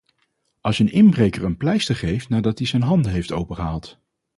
Als 0.61 0.77
je 0.77 0.83
een 0.83 0.91
inbreker 0.91 1.43
een 1.43 1.57
pleister 1.57 1.95
geeft 1.95 2.29
nadat 2.29 2.57
die 2.57 2.67
z'n 2.67 2.81
hand 2.81 3.05
heeft 3.07 3.31
opengehaald. 3.31 3.97